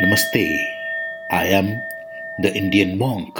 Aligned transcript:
Namaste. 0.00 0.66
I 1.30 1.44
am 1.44 1.82
the 2.38 2.50
Indian 2.56 2.96
monk. 2.96 3.38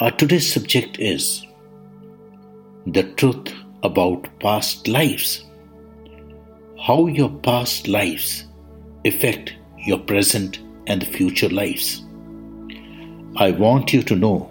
Our 0.00 0.10
today's 0.10 0.52
subject 0.52 0.98
is 0.98 1.46
the 2.88 3.04
truth 3.12 3.52
about 3.84 4.26
past 4.40 4.88
lives. 4.88 5.44
How 6.84 7.06
your 7.06 7.30
past 7.30 7.86
lives 7.86 8.46
affect 9.04 9.54
your 9.78 10.00
present 10.00 10.58
and 10.88 11.00
the 11.00 11.06
future 11.06 11.50
lives. 11.50 12.02
I 13.36 13.52
want 13.52 13.92
you 13.92 14.02
to 14.02 14.16
know, 14.16 14.50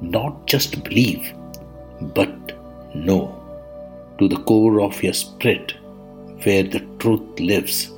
not 0.00 0.48
just 0.48 0.82
believe, 0.82 1.32
but 2.00 2.34
know 2.96 3.24
to 4.18 4.26
the 4.26 4.42
core 4.42 4.80
of 4.80 5.00
your 5.04 5.12
spirit 5.12 5.74
where 6.42 6.64
the 6.64 6.84
truth 6.98 7.38
lives 7.38 7.92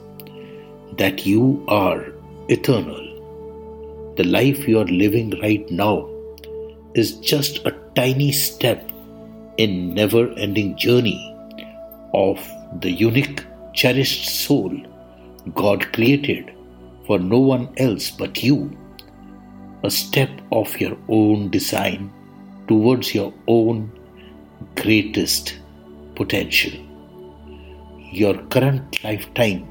that 0.99 1.25
you 1.25 1.65
are 1.69 2.13
eternal. 2.49 3.05
The 4.17 4.25
life 4.25 4.67
you 4.67 4.79
are 4.81 4.85
living 4.85 5.39
right 5.41 5.71
now 5.71 6.09
is 6.95 7.17
just 7.21 7.65
a 7.65 7.77
tiny 7.95 8.33
step 8.33 8.91
in 9.57 9.95
never 9.95 10.33
ending 10.33 10.77
journey 10.77 11.21
of 12.15 12.45
the 12.81 12.91
unique 12.91 13.45
cherished 13.75 14.29
soul 14.29 14.73
God 15.55 15.93
created 15.93 16.53
for 17.07 17.19
no 17.19 17.39
one 17.39 17.73
else 17.77 18.11
but 18.11 18.43
you. 18.43 18.77
A 19.85 19.91
step 19.91 20.31
of 20.51 20.79
your 20.81 20.97
own 21.09 21.51
design 21.51 22.13
towards 22.67 23.15
your 23.15 23.33
own 23.47 23.91
greatest 24.75 25.59
potential. 26.17 26.73
Your 28.11 28.35
current 28.49 29.03
lifetime 29.05 29.67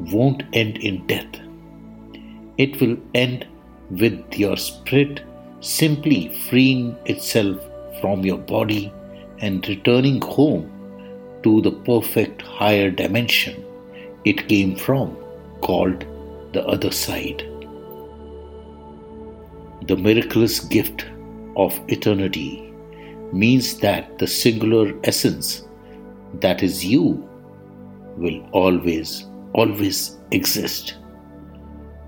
won't 0.00 0.42
end 0.52 0.78
in 0.78 1.06
death. 1.06 1.40
It 2.56 2.80
will 2.80 2.96
end 3.14 3.46
with 3.90 4.38
your 4.38 4.56
spirit 4.56 5.22
simply 5.60 6.34
freeing 6.48 6.96
itself 7.06 7.56
from 8.00 8.24
your 8.24 8.38
body 8.38 8.92
and 9.40 9.66
returning 9.68 10.20
home 10.20 10.70
to 11.42 11.60
the 11.62 11.72
perfect 11.72 12.42
higher 12.42 12.90
dimension 12.90 13.64
it 14.24 14.48
came 14.48 14.74
from, 14.76 15.16
called 15.60 16.04
the 16.52 16.66
other 16.66 16.90
side. 16.90 17.44
The 19.86 19.96
miraculous 19.96 20.60
gift 20.60 21.06
of 21.56 21.78
eternity 21.88 22.72
means 23.32 23.78
that 23.78 24.18
the 24.18 24.26
singular 24.26 24.92
essence 25.04 25.66
that 26.40 26.62
is 26.62 26.84
you 26.84 27.26
will 28.16 28.40
always, 28.52 29.24
always 29.58 30.18
exist. 30.30 30.94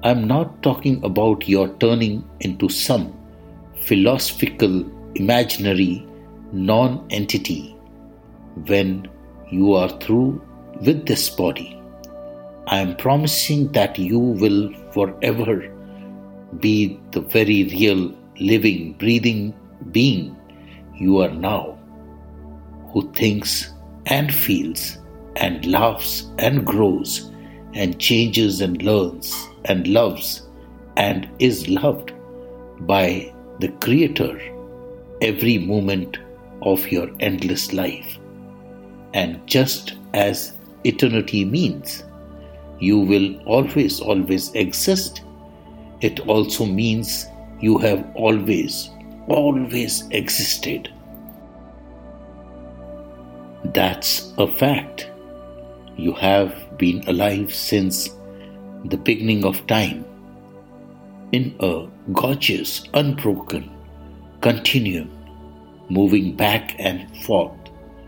I'm 0.03 0.27
not 0.27 0.63
talking 0.63 1.03
about 1.05 1.49
your 1.49 1.69
turning 1.79 2.25
into 2.41 2.69
some 2.69 3.13
philosophical, 3.83 4.85
imaginary 5.15 6.07
non 6.53 7.07
entity 7.11 7.77
when 8.67 9.09
you 9.51 9.75
are 9.75 9.91
through 10.01 10.41
with 10.81 11.07
this 11.07 11.29
body. 11.29 11.77
I 12.67 12.79
am 12.79 12.97
promising 12.97 13.73
that 13.73 13.99
you 13.99 14.19
will 14.19 14.73
forever 14.93 15.69
be 16.61 17.01
the 17.11 17.21
very 17.21 17.65
real, 17.65 18.15
living, 18.39 18.95
breathing 18.95 19.55
being 19.93 20.37
you 20.95 21.19
are 21.19 21.31
now, 21.31 21.79
who 22.93 23.11
thinks 23.13 23.73
and 24.07 24.33
feels 24.33 24.99
and 25.37 25.67
laughs 25.67 26.27
and 26.39 26.67
grows 26.67 27.30
and 27.75 27.99
changes 27.99 28.61
and 28.61 28.83
learns 28.83 29.49
and 29.67 29.87
loves 29.87 30.49
and 30.97 31.29
is 31.39 31.69
loved 31.69 32.13
by 32.81 33.33
the 33.61 33.69
Creator 33.81 34.41
every 35.21 35.59
moment 35.59 36.19
of 36.63 36.87
your 36.89 37.11
endless 37.21 37.73
life. 37.73 38.19
And 39.15 39.47
just 39.47 39.95
as 40.15 40.53
eternity 40.85 41.45
means 41.45 42.05
you 42.79 42.99
will 42.99 43.39
always, 43.43 44.01
always 44.01 44.53
exist, 44.55 45.23
it 46.01 46.21
also 46.21 46.65
means 46.65 47.27
you 47.61 47.77
have 47.79 48.07
always, 48.15 48.91
always 49.29 50.09
existed. 50.11 50.93
That's 53.65 54.33
a 54.39 54.47
fact. 54.47 55.10
You 56.01 56.15
have 56.15 56.79
been 56.79 57.07
alive 57.09 57.53
since 57.53 58.09
the 58.87 58.97
beginning 58.97 59.45
of 59.45 59.67
time 59.67 60.07
in 61.31 61.55
a 61.61 61.89
gorgeous, 62.15 62.85
unbroken 62.95 63.71
continuum, 64.41 65.11
moving 65.91 66.35
back 66.35 66.75
and 66.79 67.15
forth 67.19 67.53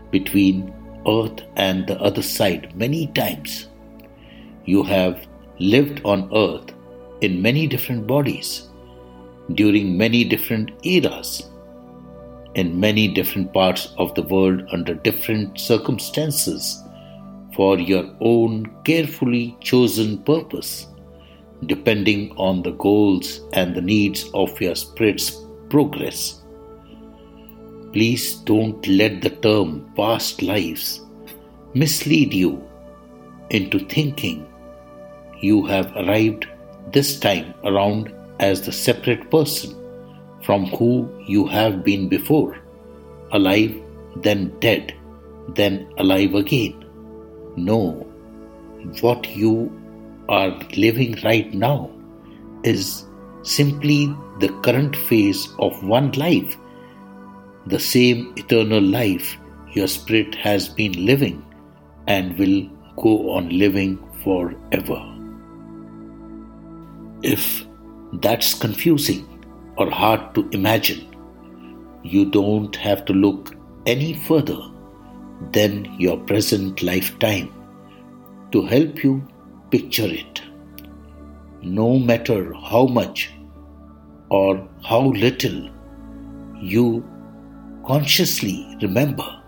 between 0.09 0.73
earth 1.07 1.43
and 1.55 1.85
the 1.85 2.01
other 2.01 2.23
side 2.23 2.75
many 2.75 3.05
times. 3.13 3.67
You 4.65 4.81
have 4.81 5.27
lived 5.59 6.01
on 6.03 6.31
earth 6.35 6.73
in 7.21 7.43
many 7.43 7.67
different 7.67 8.07
bodies 8.07 8.69
during 9.53 9.95
many 9.95 10.23
different 10.23 10.71
eras 10.81 11.47
in 12.55 12.79
many 12.79 13.07
different 13.07 13.53
parts 13.53 13.93
of 13.99 14.15
the 14.15 14.23
world 14.23 14.63
under 14.71 14.95
different 14.95 15.59
circumstances 15.59 16.79
for 17.55 17.79
your 17.79 18.05
own 18.19 18.65
carefully 18.83 19.57
chosen 19.61 20.17
purpose 20.23 20.87
depending 21.65 22.31
on 22.37 22.61
the 22.61 22.71
goals 22.71 23.41
and 23.53 23.75
the 23.75 23.81
needs 23.81 24.29
of 24.33 24.59
your 24.59 24.75
spirit's 24.75 25.41
progress. 25.69 26.41
Please 27.93 28.35
don't 28.35 28.85
let 28.87 29.21
the 29.21 29.29
term 29.29 29.91
past 29.95 30.41
lives 30.41 31.01
mislead 31.73 32.33
you 32.33 32.61
into 33.49 33.79
thinking 33.79 34.47
you 35.41 35.65
have 35.65 35.95
arrived 35.95 36.47
this 36.91 37.19
time 37.19 37.53
around 37.63 38.13
as 38.39 38.61
the 38.61 38.71
separate 38.71 39.29
person 39.29 39.75
from 40.41 40.65
who 40.67 41.09
you 41.25 41.45
have 41.47 41.83
been 41.83 42.09
before, 42.09 42.57
alive, 43.31 43.75
then 44.17 44.47
dead, 44.59 44.93
then 45.55 45.87
alive 45.97 46.35
again. 46.35 46.82
No, 47.55 48.07
what 49.01 49.29
you 49.35 49.71
are 50.29 50.59
living 50.75 51.17
right 51.23 51.53
now 51.53 51.91
is 52.63 53.05
simply 53.43 54.15
the 54.39 54.49
current 54.63 54.95
phase 54.95 55.49
of 55.59 55.83
one 55.83 56.11
life, 56.13 56.57
the 57.67 57.79
same 57.79 58.33
eternal 58.37 58.81
life 58.81 59.37
your 59.71 59.87
spirit 59.87 60.35
has 60.35 60.69
been 60.69 61.05
living 61.05 61.45
and 62.07 62.37
will 62.37 62.69
go 62.95 63.31
on 63.31 63.49
living 63.49 63.97
forever. 64.23 65.01
If 67.21 67.65
that's 68.13 68.53
confusing 68.53 69.27
or 69.77 69.89
hard 69.89 70.35
to 70.35 70.47
imagine, 70.49 71.07
you 72.03 72.29
don't 72.29 72.75
have 72.75 73.05
to 73.05 73.13
look 73.13 73.55
any 73.85 74.13
further 74.13 74.59
than 75.51 75.93
your 75.99 76.17
present 76.17 76.81
lifetime 76.81 77.51
to 78.51 78.65
help 78.65 79.03
you 79.03 79.25
picture 79.71 80.07
it. 80.07 80.41
No 81.61 81.97
matter 81.97 82.53
how 82.53 82.85
much 82.85 83.31
or 84.29 84.67
how 84.83 85.01
little 85.01 85.69
you 86.61 87.03
consciously 87.85 88.77
remember, 88.81 89.41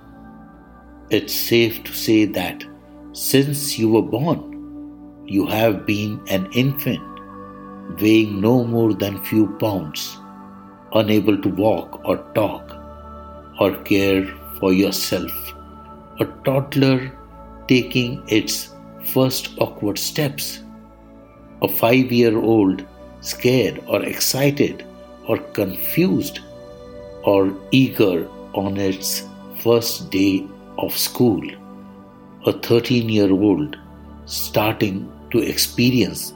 it's 1.10 1.34
safe 1.34 1.84
to 1.84 1.94
say 1.94 2.26
that 2.26 2.64
since 3.14 3.78
you 3.78 3.90
were 3.90 4.02
born, 4.02 5.24
you 5.26 5.46
have 5.46 5.86
been 5.86 6.22
an 6.30 6.48
infant 6.54 7.02
weighing 8.00 8.42
no 8.42 8.64
more 8.64 8.94
than 8.94 9.24
few 9.24 9.48
pounds, 9.60 10.18
unable 10.94 11.40
to 11.42 11.50
walk 11.50 12.02
or 12.06 12.18
talk 12.34 12.76
or 13.60 13.76
care 13.84 14.26
for 14.60 14.74
yourself, 14.74 15.54
a 16.20 16.26
toddler 16.46 17.12
taking 17.68 18.24
its 18.28 18.74
first 19.14 19.50
awkward 19.60 19.98
steps. 19.98 20.62
A 21.62 21.68
five 21.68 22.12
year 22.12 22.38
old 22.38 22.86
scared 23.22 23.84
or 23.88 24.04
excited 24.04 24.86
or 25.28 25.38
confused 25.60 26.40
or 27.24 27.54
eager 27.72 28.28
on 28.54 28.78
its 28.78 29.28
first 29.60 30.10
day 30.12 30.48
of 30.78 30.98
school. 30.98 31.42
A 32.46 32.54
13 32.54 33.10
year 33.10 33.32
old 33.32 33.78
starting 34.26 35.12
to 35.32 35.40
experience 35.40 36.34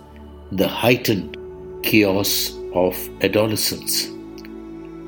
the 0.52 0.68
heightened 0.68 1.38
chaos 1.84 2.54
of 2.74 2.98
adolescence. 3.24 4.08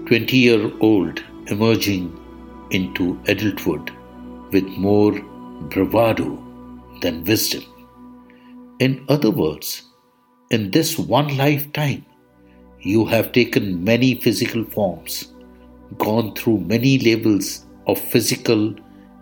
20 0.08 0.38
year 0.38 0.72
old 0.80 1.24
emerging 1.48 2.18
into 2.70 3.20
adulthood 3.28 3.92
with 4.51 4.68
more 4.68 5.13
bravado 5.69 6.44
than 7.01 7.24
wisdom. 7.24 7.63
In 8.80 9.06
other 9.09 9.31
words, 9.31 9.83
in 10.50 10.71
this 10.71 10.98
one 10.98 11.38
lifetime, 11.38 12.06
you 12.80 13.06
have 13.06 13.31
taken 13.31 13.83
many 13.83 14.15
physical 14.15 14.63
forms, 14.63 15.33
gone 15.98 16.33
through 16.36 16.59
many 16.59 16.98
levels 17.00 17.65
of 17.88 18.00
physical 18.00 18.75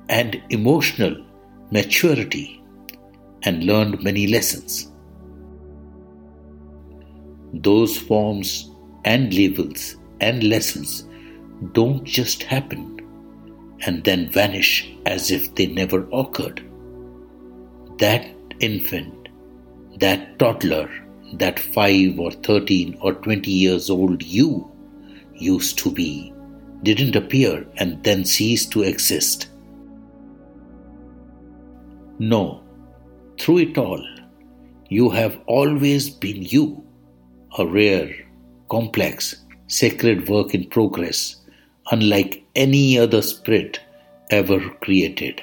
and 0.08 0.42
emotional 0.50 1.26
maturity, 1.72 2.64
and 3.44 3.64
learned 3.64 4.02
many 4.04 4.28
lessons. 4.28 4.92
Those 7.54 7.98
forms 7.98 8.72
and 9.06 9.34
levels 9.34 9.98
and 10.20 10.44
lessons 10.44 11.08
don't 11.74 12.04
just 12.04 12.44
happen 12.44 12.99
and 13.86 14.04
then 14.04 14.30
vanish 14.30 14.92
as 15.06 15.32
if 15.32 15.54
they 15.56 15.68
never 15.68 16.08
occurred. 16.12 16.64
That 18.00 18.28
infant, 18.60 19.30
that 20.00 20.40
toddler, 20.40 20.90
that 21.34 21.60
5 21.60 22.20
or 22.20 22.32
13 22.32 22.98
or 23.02 23.14
20 23.14 23.52
years 23.52 23.90
old 23.90 24.24
you 24.24 24.72
used 25.36 25.78
to 25.80 25.92
be 25.92 26.34
didn't 26.84 27.16
appear 27.16 27.68
and 27.78 28.04
then 28.04 28.26
cease 28.26 28.66
to 28.68 28.84
exist. 28.84 29.50
No, 32.20 32.64
through 33.38 33.60
it 33.60 33.78
all, 33.78 34.06
you 34.90 35.10
have 35.10 35.40
always 35.46 36.10
been 36.10 36.42
you, 36.44 36.84
a 37.58 37.66
rare, 37.66 38.14
complex, 38.70 39.46
sacred 39.68 40.28
work 40.28 40.54
in 40.54 40.66
progress, 40.66 41.38
unlike 41.92 42.44
any 42.56 42.98
other 42.98 43.22
spirit 43.22 43.80
ever 44.30 44.60
created. 44.82 45.42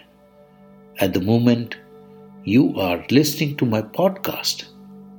At 0.99 1.13
the 1.13 1.21
moment, 1.21 1.77
you 2.45 2.79
are 2.79 3.05
listening 3.11 3.57
to 3.57 3.67
my 3.67 3.83
podcast, 3.83 4.65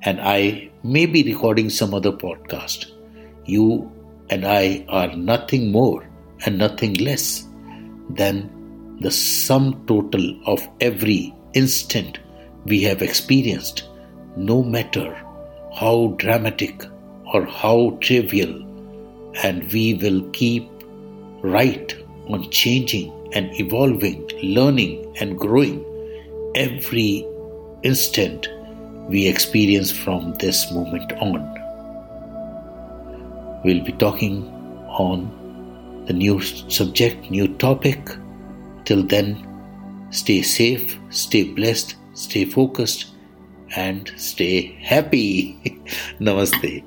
and 0.04 0.22
I 0.22 0.70
may 0.84 1.06
be 1.06 1.24
recording 1.24 1.70
some 1.70 1.94
other 1.94 2.12
podcast. 2.12 2.92
You 3.46 3.92
and 4.30 4.46
I 4.46 4.86
are 4.88 5.16
nothing 5.16 5.72
more 5.72 6.08
and 6.46 6.58
nothing 6.58 6.94
less 6.96 7.46
than 8.10 8.98
the 9.02 9.12
sum 9.12 9.84
total 9.86 10.40
of 10.46 10.68
every 10.80 11.36
instant 11.54 12.20
we 12.66 12.82
have 12.84 13.02
experienced, 13.02 13.84
no 14.36 14.64
matter 14.64 15.14
how 15.74 16.16
dramatic 16.18 16.84
or 17.34 17.46
how 17.46 17.98
trivial, 18.02 18.64
and 19.44 19.72
we 19.72 19.94
will 19.96 20.22
keep 20.32 20.70
right 21.42 21.96
on 22.30 22.50
changing 22.52 23.12
and 23.34 23.54
evolving, 23.60 24.28
learning 24.42 25.16
and 25.20 25.38
growing 25.38 25.84
every 26.56 27.26
instant 27.84 28.48
we 29.10 29.28
experience 29.28 29.92
from 29.92 30.34
this 30.36 30.72
moment 30.72 31.12
on. 31.14 31.54
We'll 33.64 33.84
be 33.84 33.94
talking 33.94 34.46
on 34.90 36.04
the 36.08 36.14
new 36.14 36.42
subject, 36.42 37.30
new 37.30 37.48
topic. 37.58 38.00
Till 38.86 39.04
then, 39.04 40.08
stay 40.12 40.42
safe, 40.42 40.98
stay 41.10 41.44
blessed, 41.44 41.96
stay 42.14 42.46
focused, 42.46 43.08
and 43.76 44.12
stay 44.16 44.78
happy. 44.82 45.60
Namaste. 46.20 46.84